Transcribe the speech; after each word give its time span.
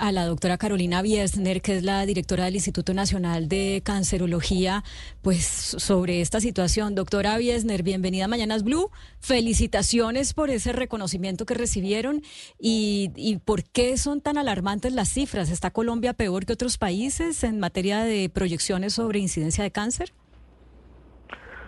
a 0.00 0.10
la 0.10 0.26
doctora 0.26 0.58
Carolina 0.58 1.00
Biesner, 1.00 1.62
que 1.62 1.76
es 1.76 1.84
la 1.84 2.04
directora 2.04 2.46
del 2.46 2.56
Instituto 2.56 2.92
Nacional 2.92 3.48
de 3.48 3.82
Cancerología, 3.84 4.82
pues 5.22 5.46
sobre 5.46 6.20
esta 6.20 6.40
situación. 6.40 6.96
Doctora 6.96 7.38
Biesner, 7.38 7.84
bienvenida 7.84 8.24
a 8.24 8.28
Mañanas 8.28 8.64
Blue. 8.64 8.90
Felicitaciones 9.20 10.34
por 10.34 10.50
ese 10.50 10.72
reconocimiento 10.72 11.46
que 11.46 11.54
recibieron 11.54 12.22
y, 12.58 13.38
por 13.44 13.62
qué 13.62 13.96
son 13.96 14.20
tan 14.20 14.38
alarmantes 14.38 14.92
las 14.92 15.08
cifras. 15.08 15.52
¿Está 15.52 15.70
Colombia 15.70 16.14
peor 16.14 16.46
que 16.46 16.54
otros 16.54 16.76
países 16.76 17.44
en 17.44 17.60
materia 17.60 18.02
de 18.02 18.28
proyecciones 18.28 18.94
sobre 18.94 19.20
incidencia 19.20 19.62
de 19.62 19.70
cáncer? 19.70 20.10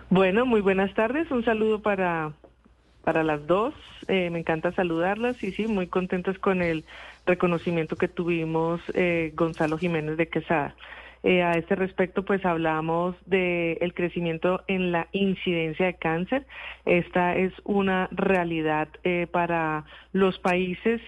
Bueno, 0.09 0.45
muy 0.45 0.59
buenas 0.59 0.93
tardes. 0.93 1.31
Un 1.31 1.45
saludo 1.45 1.81
para 1.81 2.33
para 3.03 3.23
las 3.23 3.45
dos. 3.47 3.73
Eh, 4.07 4.29
me 4.29 4.39
encanta 4.39 4.73
saludarlas 4.73 5.41
y 5.43 5.51
sí, 5.51 5.67
muy 5.67 5.87
contentos 5.87 6.39
con 6.39 6.61
el 6.61 6.83
reconocimiento 7.25 7.95
que 7.95 8.07
tuvimos 8.07 8.81
eh, 8.93 9.31
Gonzalo 9.35 9.77
Jiménez 9.77 10.17
de 10.17 10.27
Quesada. 10.27 10.75
Eh, 11.23 11.41
a 11.41 11.53
este 11.53 11.75
respecto, 11.75 12.25
pues 12.25 12.45
hablamos 12.45 13.15
del 13.25 13.77
el 13.79 13.93
crecimiento 13.93 14.61
en 14.67 14.91
la 14.91 15.07
incidencia 15.13 15.85
de 15.85 15.93
cáncer. 15.93 16.45
Esta 16.85 17.37
es 17.37 17.53
una 17.63 18.09
realidad 18.11 18.89
para 19.31 19.85
los 20.11 20.37
países, 20.39 20.99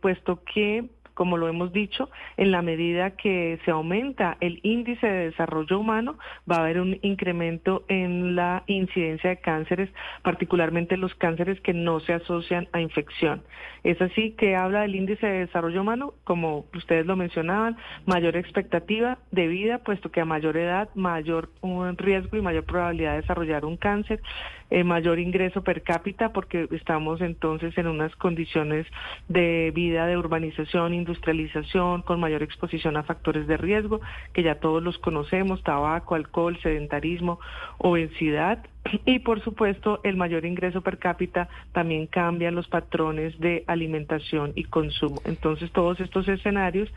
puesto 0.00 0.44
que 0.44 0.84
como 1.18 1.36
lo 1.36 1.48
hemos 1.48 1.72
dicho, 1.72 2.10
en 2.36 2.52
la 2.52 2.62
medida 2.62 3.16
que 3.16 3.58
se 3.64 3.72
aumenta 3.72 4.36
el 4.38 4.60
índice 4.62 5.04
de 5.04 5.24
desarrollo 5.30 5.80
humano, 5.80 6.16
va 6.48 6.58
a 6.58 6.60
haber 6.60 6.80
un 6.80 6.96
incremento 7.02 7.82
en 7.88 8.36
la 8.36 8.62
incidencia 8.68 9.30
de 9.30 9.38
cánceres, 9.38 9.90
particularmente 10.22 10.96
los 10.96 11.12
cánceres 11.16 11.60
que 11.60 11.74
no 11.74 11.98
se 11.98 12.12
asocian 12.12 12.68
a 12.70 12.80
infección. 12.80 13.42
Es 13.82 14.00
así 14.00 14.30
que 14.38 14.54
habla 14.54 14.82
del 14.82 14.94
índice 14.94 15.26
de 15.26 15.46
desarrollo 15.46 15.80
humano, 15.80 16.14
como 16.22 16.66
ustedes 16.72 17.04
lo 17.04 17.16
mencionaban, 17.16 17.76
mayor 18.06 18.36
expectativa 18.36 19.18
de 19.32 19.48
vida, 19.48 19.78
puesto 19.78 20.12
que 20.12 20.20
a 20.20 20.24
mayor 20.24 20.56
edad, 20.56 20.88
mayor 20.94 21.50
riesgo 21.96 22.36
y 22.36 22.42
mayor 22.42 22.62
probabilidad 22.62 23.14
de 23.14 23.22
desarrollar 23.22 23.64
un 23.64 23.76
cáncer, 23.76 24.20
eh, 24.70 24.84
mayor 24.84 25.18
ingreso 25.18 25.62
per 25.62 25.82
cápita, 25.82 26.32
porque 26.32 26.68
estamos 26.72 27.22
entonces 27.22 27.76
en 27.78 27.86
unas 27.86 28.14
condiciones 28.16 28.86
de 29.26 29.72
vida 29.74 30.06
de 30.06 30.18
urbanización, 30.18 30.92
industrialización, 31.08 32.02
con 32.02 32.20
mayor 32.20 32.42
exposición 32.42 32.96
a 32.96 33.02
factores 33.02 33.46
de 33.46 33.56
riesgo, 33.56 34.00
que 34.32 34.42
ya 34.42 34.56
todos 34.56 34.82
los 34.82 34.98
conocemos, 34.98 35.62
tabaco, 35.62 36.14
alcohol, 36.14 36.58
sedentarismo, 36.62 37.40
obesidad. 37.78 38.64
Y 39.04 39.20
por 39.20 39.42
supuesto, 39.42 40.00
el 40.04 40.16
mayor 40.16 40.44
ingreso 40.44 40.82
per 40.82 40.98
cápita 40.98 41.48
también 41.72 42.06
cambia 42.06 42.50
los 42.50 42.68
patrones 42.68 43.38
de 43.38 43.64
alimentación 43.66 44.52
y 44.54 44.64
consumo. 44.64 45.20
Entonces, 45.24 45.70
todos 45.72 46.00
estos 46.00 46.28
escenarios 46.28 46.90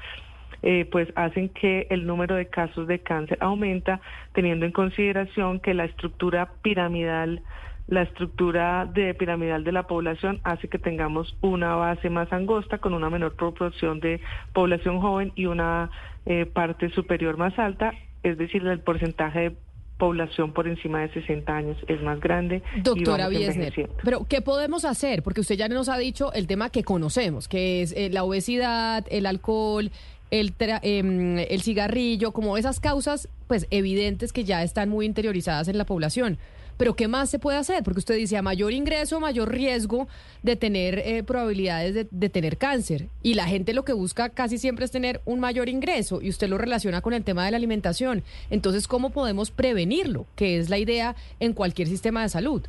eh, 0.64 0.88
pues 0.92 1.08
hacen 1.16 1.50
que 1.50 1.88
el 1.90 2.06
número 2.06 2.36
de 2.36 2.46
casos 2.46 2.88
de 2.88 3.00
cáncer 3.00 3.38
aumenta, 3.42 4.00
teniendo 4.34 4.66
en 4.66 4.72
consideración 4.72 5.60
que 5.60 5.74
la 5.74 5.86
estructura 5.86 6.52
piramidal 6.62 7.42
la 7.88 8.04
estructura 8.04 8.86
de 8.86 9.14
piramidal 9.14 9.64
de 9.64 9.72
la 9.72 9.88
población 9.88 10.40
hace 10.44 10.68
que 10.68 10.80
tengamos 10.80 11.36
una 11.42 11.76
base 11.76 12.10
más 12.10 12.32
angosta 12.32 12.78
con 12.78 12.94
una 12.94 13.10
menor 13.10 13.36
proporción 13.36 14.00
de 14.00 14.22
población 14.54 15.02
joven 15.02 15.32
y 15.36 15.46
una 15.46 15.90
eh, 16.26 16.46
parte 16.46 16.90
superior 16.92 17.38
más 17.38 17.58
alta, 17.60 17.94
es 18.24 18.38
decir, 18.38 18.66
el 18.66 18.80
porcentaje 18.80 19.40
de 19.40 19.56
población 19.98 20.52
por 20.52 20.68
encima 20.68 21.02
de 21.02 21.14
60 21.14 21.56
años 21.56 21.78
es 21.88 22.02
más 22.02 22.20
grande. 22.20 22.64
Doctora 22.82 23.28
Biesner, 23.28 23.88
pero 24.04 24.26
¿qué 24.28 24.42
podemos 24.42 24.84
hacer? 24.84 25.22
Porque 25.22 25.42
usted 25.42 25.56
ya 25.56 25.68
nos 25.68 25.90
ha 25.90 25.98
dicho 25.98 26.34
el 26.34 26.48
tema 26.48 26.72
que 26.72 26.84
conocemos, 26.84 27.48
que 27.48 27.84
es 27.84 27.92
eh, 27.92 28.10
la 28.10 28.24
obesidad, 28.24 29.06
el 29.12 29.28
alcohol, 29.28 29.92
el, 30.32 30.54
em, 30.60 31.38
el 31.38 31.62
cigarrillo, 31.62 32.32
como 32.32 32.58
esas 32.58 32.80
causas 32.80 33.30
pues 33.48 33.68
evidentes 33.70 34.34
que 34.34 34.44
ya 34.44 34.64
están 34.64 34.90
muy 34.90 35.06
interiorizadas 35.06 35.68
en 35.68 35.78
la 35.78 35.86
población. 35.86 36.40
Pero 36.82 36.96
¿qué 36.96 37.08
más 37.08 37.30
se 37.30 37.38
puede 37.38 37.60
hacer? 37.60 37.84
Porque 37.84 38.00
usted 38.00 38.16
dice 38.16 38.38
a 38.38 38.42
mayor 38.42 38.74
ingreso, 38.74 39.20
mayor 39.20 39.52
riesgo 39.52 40.08
de 40.42 40.56
tener 40.56 40.98
eh, 40.98 41.22
probabilidades 41.22 42.08
de, 42.10 42.30
tener 42.30 42.58
cáncer. 42.58 43.04
Y 43.22 43.36
la 43.36 43.46
gente 43.46 43.76
lo 43.76 43.86
que 43.86 43.94
busca 43.94 44.30
casi 44.30 44.58
siempre 44.58 44.86
es 44.86 44.92
tener 44.92 45.22
un 45.26 45.40
mayor 45.40 45.70
ingreso 45.70 46.24
y 46.24 46.30
usted 46.30 46.50
lo 46.50 46.58
relaciona 46.58 47.02
con 47.02 47.14
el 47.14 47.24
tema 47.24 47.46
de 47.46 47.52
la 47.52 47.58
alimentación. 47.58 48.24
Entonces, 48.50 48.88
¿cómo 48.88 49.12
podemos 49.12 49.52
prevenirlo? 49.52 50.26
Que 50.36 50.58
es 50.58 50.72
la 50.72 50.80
idea 50.80 51.14
en 51.40 51.54
cualquier 51.54 51.88
sistema 51.88 52.24
de 52.24 52.30
salud. 52.30 52.64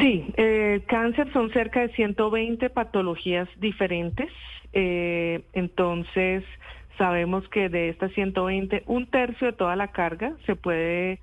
Sí, 0.00 0.26
eh, 0.36 0.82
cáncer 0.88 1.32
son 1.32 1.52
cerca 1.52 1.82
de 1.82 1.90
120 1.90 2.70
patologías 2.70 3.48
diferentes. 3.60 4.32
Eh, 4.72 5.42
entonces, 5.52 6.42
sabemos 6.98 7.48
que 7.50 7.68
de 7.68 7.90
estas 7.90 8.12
120, 8.14 8.82
un 8.86 9.06
tercio 9.06 9.46
de 9.46 9.52
toda 9.52 9.76
la 9.76 9.92
carga 9.92 10.34
se 10.44 10.56
puede 10.56 11.20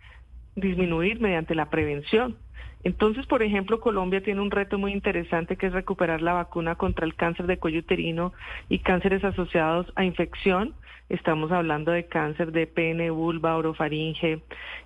disminuir 0.60 1.20
mediante 1.20 1.56
la 1.56 1.70
prevención. 1.70 2.38
Entonces, 2.84 3.26
por 3.26 3.44
ejemplo, 3.44 3.82
Colombia 3.82 4.24
tiene 4.24 4.42
un 4.42 4.52
reto 4.52 4.78
muy 4.78 4.94
interesante 4.94 5.58
que 5.58 5.68
es 5.68 5.74
recuperar 5.74 6.22
la 6.22 6.34
vacuna 6.34 6.76
contra 6.76 7.06
el 7.06 7.16
cáncer 7.16 7.46
de 7.46 7.58
cuello 7.58 7.80
uterino 7.80 8.32
y 8.70 8.80
cánceres 8.80 9.24
asociados 9.24 9.92
a 9.96 10.06
infección. 10.06 10.74
Estamos 11.10 11.52
hablando 11.52 11.92
de 11.92 12.06
cáncer 12.06 12.52
de 12.52 12.68
pene, 12.68 13.10
vulva, 13.10 13.58
orofaringe, 13.58 14.42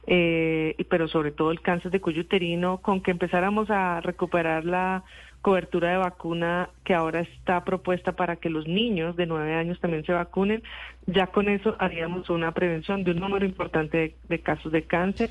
eh, 0.08 0.76
pero 0.90 1.08
sobre 1.08 1.32
todo 1.32 1.52
el 1.52 1.62
cáncer 1.62 1.92
de 1.92 2.02
cuello 2.02 2.22
uterino, 2.22 2.80
con 2.80 3.02
que 3.02 3.12
empezáramos 3.12 3.70
a 3.70 4.02
recuperar 4.02 4.66
la 4.66 5.04
cobertura 5.44 5.92
de 5.92 5.98
vacuna 5.98 6.70
que 6.86 6.94
ahora 6.94 7.20
está 7.20 7.66
propuesta 7.66 8.14
para 8.14 8.38
que 8.38 8.50
los 8.50 8.66
niños 8.66 9.18
de 9.18 9.26
nueve 9.26 9.54
años 9.54 9.78
también 9.82 10.06
se 10.06 10.14
vacunen, 10.14 10.64
ya 11.06 11.28
con 11.28 11.50
eso 11.50 11.76
haríamos 11.80 12.30
una 12.30 12.54
prevención 12.54 13.04
de 13.04 13.12
un 13.12 13.20
número 13.20 13.46
importante 13.46 14.16
de, 14.30 14.40
casos 14.40 14.72
de 14.72 14.84
cáncer. 14.84 15.30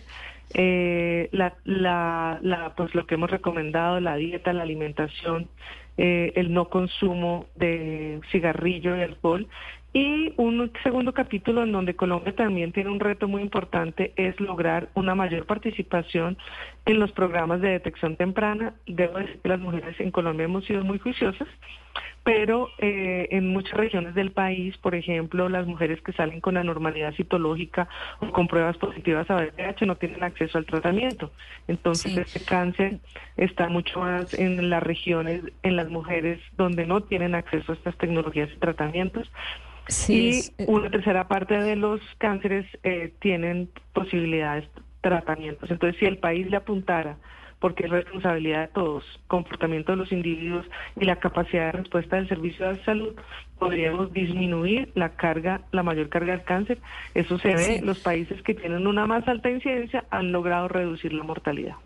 Eh, 0.55 1.31
la, 1.33 1.55
la, 1.65 2.39
la, 2.43 2.75
pues 2.75 2.95
lo 2.95 3.07
que 3.07 3.15
hemos 3.15 3.31
recomendado, 3.31 4.01
la 4.01 4.17
dieta, 4.17 4.53
la 4.53 4.65
alimentación, 4.65 5.49
eh, 5.97 6.33
el 6.37 6.53
no 6.53 6.69
consumo 6.69 7.47
de 7.57 8.21
cigarrillo 8.31 8.95
y 8.95 9.01
alcohol 9.01 9.49
y 9.95 10.33
un 10.39 10.73
segundo 10.83 11.13
capítulo 11.13 11.63
en 11.63 11.73
donde 11.73 11.95
Colombia 11.95 12.35
también 12.35 12.73
tiene 12.73 12.89
un 12.89 12.99
reto 12.99 13.29
muy 13.29 13.43
importante 13.43 14.13
es 14.17 14.41
lograr 14.41 14.89
una 14.95 15.15
mayor 15.15 15.45
participación 15.45 16.39
en 16.85 16.99
los 16.99 17.13
programas 17.13 17.61
de 17.61 17.69
detección 17.69 18.17
temprana. 18.17 18.75
Debo 18.87 19.19
decir 19.19 19.41
que 19.41 19.49
las 19.49 19.61
mujeres 19.61 19.99
en 20.01 20.11
Colombia 20.11 20.45
hemos 20.45 20.65
sido 20.65 20.85
muy 20.85 20.99
juiciosas, 20.99 21.49
pero 22.25 22.69
eh, 22.79 23.29
en 23.31 23.49
muchas 23.49 23.75
regiones 23.75 24.15
del 24.15 24.31
país, 24.31 24.77
por 24.79 24.95
ejemplo, 24.95 25.49
las 25.49 25.67
mujeres 25.67 26.01
que 26.03 26.13
salen 26.13 26.41
con 26.41 26.57
anormalidad 26.57 27.15
citológica 27.15 27.89
o 28.21 28.31
con 28.31 28.49
pruebas 28.49 28.77
positivas 28.77 29.29
a 29.31 29.37
VPH 29.37 29.87
no 29.87 29.97
tienen 29.97 30.23
acceso 30.23 30.59
al 30.59 30.67
tratamiento. 30.67 31.33
Entonces, 31.69 32.17
este 32.17 32.45
cáncer 32.45 32.99
está 33.37 33.69
mucho 33.69 34.01
más 34.01 34.35
en 34.35 34.71
las 34.71 34.83
regiones, 34.83 35.43
en 35.63 35.77
las 35.77 35.89
mujeres 35.89 36.41
donde 36.57 36.87
no 36.87 37.03
tienen 37.03 37.35
acceso 37.35 37.73
a 37.73 37.75
estas 37.75 37.97
tecnologías 37.97 38.51
y 38.55 38.59
tratamientos. 38.59 39.31
Sí, 39.89 40.53
y 40.59 40.65
una 40.67 40.91
tercera 40.91 41.27
parte 41.27 41.55
de 41.61 41.75
los 41.75 42.01
cánceres 42.19 42.67
eh, 42.85 43.13
tienen 43.19 43.69
posibilidades 43.93 44.69
de 44.75 44.92
tratamientos. 45.03 45.71
Entonces, 45.71 45.99
si 46.01 46.07
el 46.07 46.17
país 46.17 46.51
le 46.51 46.57
apuntara, 46.57 47.17
porque 47.59 47.85
es 47.85 47.91
responsabilidad 47.91 48.63
de 48.63 48.69
todos, 48.69 49.05
comportamiento 49.29 49.93
de 49.93 49.99
los 49.99 50.11
individuos 50.11 50.67
y 50.97 51.05
la 51.05 51.17
capacidad 51.17 51.67
de 51.67 51.73
respuesta 51.73 52.17
del 52.17 52.29
servicio 52.29 52.69
de 52.69 52.83
salud, 52.85 53.15
podríamos 53.59 54.13
disminuir 54.13 54.91
la 54.97 55.11
carga, 55.11 55.61
la 55.71 55.85
mayor 55.85 56.09
carga 56.09 56.33
del 56.33 56.43
cáncer. 56.43 56.79
Eso 57.15 57.39
se 57.39 57.55
ve, 57.55 57.81
los 57.85 58.01
países 58.01 58.43
que 58.43 58.55
tienen 58.55 58.87
una 58.89 59.07
más 59.07 59.29
alta 59.29 59.49
incidencia 59.49 60.05
han 60.11 60.33
logrado 60.33 60.67
reducir 60.67 61.13
la 61.13 61.23
mortalidad. 61.23 61.77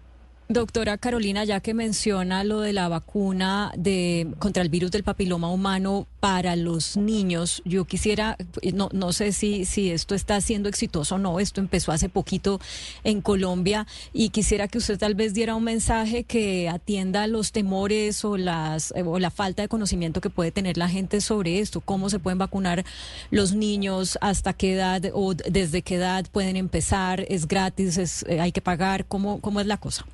Doctora 0.48 0.96
Carolina, 0.96 1.42
ya 1.42 1.58
que 1.58 1.74
menciona 1.74 2.44
lo 2.44 2.60
de 2.60 2.72
la 2.72 2.88
vacuna 2.88 3.72
de 3.76 4.28
contra 4.38 4.62
el 4.62 4.68
virus 4.68 4.92
del 4.92 5.02
papiloma 5.02 5.50
humano 5.50 6.06
para 6.20 6.54
los 6.54 6.96
niños, 6.96 7.62
yo 7.64 7.84
quisiera, 7.84 8.37
no, 8.72 8.88
no 8.93 9.12
sé 9.12 9.32
si, 9.32 9.64
si 9.64 9.90
esto 9.90 10.14
está 10.14 10.40
siendo 10.40 10.69
exitoso 10.69 11.16
o 11.16 11.19
no, 11.19 11.40
esto 11.40 11.60
empezó 11.60 11.90
hace 11.90 12.08
poquito 12.08 12.60
en 13.02 13.22
Colombia 13.22 13.88
y 14.12 14.28
quisiera 14.28 14.69
que 14.69 14.78
usted 14.78 14.96
tal 14.98 15.16
vez 15.16 15.34
diera 15.34 15.56
un 15.56 15.64
mensaje 15.64 16.22
que 16.22 16.69
atienda 16.69 17.26
los 17.26 17.50
temores 17.50 18.25
o, 18.25 18.37
las, 18.37 18.94
o 19.04 19.19
la 19.19 19.32
falta 19.32 19.62
de 19.62 19.69
conocimiento 19.69 20.20
que 20.20 20.31
puede 20.31 20.52
tener 20.52 20.76
la 20.76 20.88
gente 20.88 21.20
sobre 21.20 21.58
esto, 21.58 21.81
cómo 21.81 22.08
se 22.08 22.20
pueden 22.20 22.38
vacunar 22.38 22.84
los 23.32 23.52
niños, 23.52 24.16
hasta 24.20 24.52
qué 24.52 24.75
edad 24.75 25.02
o 25.12 25.34
desde 25.34 25.82
qué 25.82 25.96
edad 25.96 26.25
pueden 26.31 26.54
empezar, 26.54 27.26
es 27.28 27.49
gratis, 27.49 27.99
es, 27.99 28.25
hay 28.28 28.52
que 28.52 28.60
pagar, 28.60 29.06
cómo, 29.06 29.40
cómo 29.40 29.58
es 29.58 29.66
la 29.66 29.78
cosa. 29.78 30.06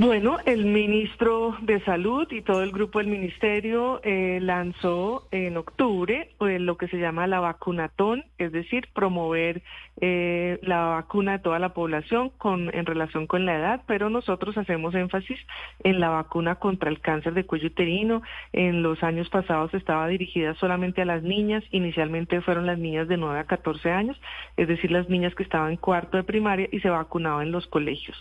Bueno, 0.00 0.36
el 0.44 0.64
ministro 0.64 1.56
de 1.60 1.80
Salud 1.80 2.30
y 2.30 2.40
todo 2.42 2.62
el 2.62 2.70
grupo 2.70 3.00
del 3.00 3.08
ministerio 3.08 4.00
eh, 4.04 4.38
lanzó 4.40 5.26
en 5.32 5.56
octubre 5.56 6.30
eh, 6.38 6.60
lo 6.60 6.76
que 6.76 6.86
se 6.86 6.98
llama 6.98 7.26
la 7.26 7.40
vacunatón, 7.40 8.24
es 8.38 8.52
decir, 8.52 8.86
promover 8.94 9.60
eh, 10.00 10.60
la 10.62 10.84
vacuna 10.84 11.32
de 11.32 11.38
toda 11.40 11.58
la 11.58 11.74
población 11.74 12.30
con, 12.38 12.72
en 12.72 12.86
relación 12.86 13.26
con 13.26 13.44
la 13.44 13.56
edad, 13.56 13.82
pero 13.88 14.08
nosotros 14.08 14.56
hacemos 14.56 14.94
énfasis 14.94 15.40
en 15.82 15.98
la 15.98 16.10
vacuna 16.10 16.54
contra 16.54 16.90
el 16.90 17.00
cáncer 17.00 17.34
de 17.34 17.44
cuello 17.44 17.66
uterino. 17.66 18.22
En 18.52 18.84
los 18.84 19.02
años 19.02 19.28
pasados 19.30 19.74
estaba 19.74 20.06
dirigida 20.06 20.54
solamente 20.60 21.02
a 21.02 21.06
las 21.06 21.24
niñas, 21.24 21.64
inicialmente 21.72 22.40
fueron 22.40 22.66
las 22.66 22.78
niñas 22.78 23.08
de 23.08 23.16
9 23.16 23.40
a 23.40 23.46
14 23.46 23.90
años, 23.90 24.20
es 24.56 24.68
decir, 24.68 24.92
las 24.92 25.08
niñas 25.08 25.34
que 25.34 25.42
estaban 25.42 25.72
en 25.72 25.76
cuarto 25.76 26.16
de 26.16 26.22
primaria 26.22 26.68
y 26.70 26.78
se 26.78 26.88
vacunaban 26.88 27.48
en 27.48 27.52
los 27.52 27.66
colegios. 27.66 28.16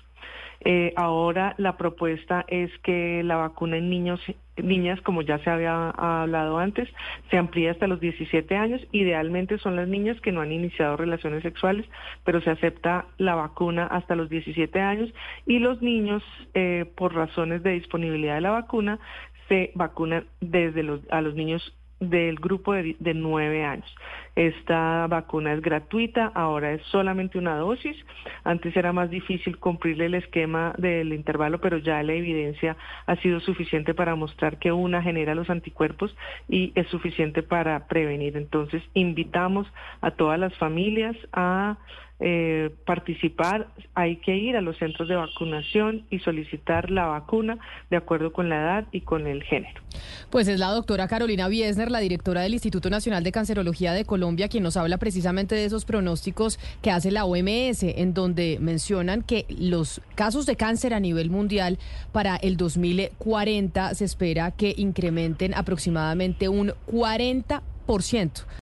Ahora 0.95 1.53
la 1.57 1.66
propuesta 1.75 2.45
es 2.47 2.71
que 2.83 3.23
la 3.23 3.35
vacuna 3.35 3.77
en 3.77 3.89
niños, 3.89 4.21
niñas, 4.55 5.01
como 5.01 5.21
ya 5.21 5.39
se 5.39 5.49
había 5.49 5.89
hablado 5.89 6.59
antes, 6.59 6.87
se 7.29 7.37
amplíe 7.37 7.69
hasta 7.69 7.87
los 7.87 7.99
17 7.99 8.55
años. 8.55 8.81
Idealmente 8.91 9.57
son 9.57 9.75
las 9.75 9.89
niñas 9.89 10.21
que 10.21 10.31
no 10.31 10.41
han 10.41 10.51
iniciado 10.51 10.95
relaciones 10.95 11.43
sexuales, 11.43 11.85
pero 12.23 12.39
se 12.39 12.51
acepta 12.51 13.07
la 13.17 13.35
vacuna 13.35 13.87
hasta 13.87 14.15
los 14.15 14.29
17 14.29 14.79
años 14.79 15.13
y 15.45 15.59
los 15.59 15.81
niños, 15.81 16.23
eh, 16.53 16.85
por 16.95 17.13
razones 17.13 17.63
de 17.63 17.71
disponibilidad 17.71 18.35
de 18.35 18.41
la 18.41 18.51
vacuna, 18.51 18.99
se 19.49 19.71
vacunan 19.75 20.25
desde 20.39 20.83
los, 20.83 21.01
a 21.09 21.21
los 21.21 21.35
niños 21.35 21.76
del 21.99 22.35
grupo 22.35 22.73
de, 22.73 22.95
nueve 23.15 23.63
años. 23.63 23.93
Esta 24.35 25.07
vacuna 25.07 25.53
es 25.53 25.61
gratuita, 25.61 26.31
ahora 26.35 26.73
es 26.73 26.81
solamente 26.91 27.37
una 27.37 27.57
dosis. 27.57 27.95
Antes 28.43 28.75
era 28.77 28.93
más 28.93 29.09
difícil 29.09 29.57
cumplirle 29.57 30.05
el 30.05 30.13
esquema 30.13 30.73
del 30.77 31.13
intervalo, 31.13 31.59
pero 31.59 31.77
ya 31.77 32.03
la 32.03 32.13
evidencia 32.13 32.77
ha 33.07 33.15
sido 33.17 33.39
suficiente 33.39 33.93
para 33.93 34.15
mostrar 34.15 34.59
que 34.59 34.71
una 34.71 35.01
genera 35.01 35.33
los 35.33 35.49
anticuerpos 35.49 36.15
y 36.47 36.71
es 36.75 36.87
suficiente 36.87 37.41
para 37.41 37.87
prevenir. 37.87 38.37
Entonces, 38.37 38.83
invitamos 38.93 39.67
a 40.01 40.11
todas 40.11 40.39
las 40.39 40.55
familias 40.57 41.15
a 41.33 41.77
eh, 42.19 42.71
participar, 42.85 43.67
hay 43.93 44.15
que 44.17 44.35
ir 44.35 44.57
a 44.57 44.61
los 44.61 44.77
centros 44.77 45.07
de 45.07 45.15
vacunación 45.15 46.03
y 46.09 46.19
solicitar 46.19 46.89
la 46.89 47.05
vacuna 47.05 47.59
de 47.91 47.97
acuerdo 47.97 48.33
con 48.33 48.49
la 48.49 48.55
edad 48.55 48.87
y 48.91 49.01
con 49.01 49.27
el 49.27 49.43
género. 49.43 49.81
Pues 50.29 50.47
es 50.47 50.59
la 50.59 50.71
doctora 50.71 51.07
Carolina 51.07 51.47
Biesner, 51.47 51.91
la 51.91 51.99
directora 51.99 52.41
del 52.41 52.53
Instituto 52.53 52.89
Nacional 52.89 53.23
de 53.23 53.31
Cancerología 53.31 53.93
de 53.93 54.05
Colombia, 54.05 54.47
quien 54.47 54.63
nos 54.63 54.77
habla 54.77 54.97
precisamente 54.97 55.55
de 55.55 55.65
esos 55.65 55.85
pronósticos 55.85 56.59
que 56.81 56.91
hace 56.91 57.11
la 57.11 57.25
OMS, 57.25 57.83
en 57.83 58.13
donde 58.13 58.57
mencionan 58.59 59.21
que 59.21 59.45
los 59.49 60.01
casos 60.15 60.45
de 60.45 60.55
cáncer 60.55 60.93
a 60.93 60.99
nivel 60.99 61.29
mundial 61.29 61.79
para 62.11 62.35
el 62.37 62.57
2040 62.57 63.93
se 63.95 64.05
espera 64.05 64.51
que 64.51 64.73
incrementen 64.77 65.53
aproximadamente 65.53 66.49
un 66.49 66.73
40%. 66.91 68.47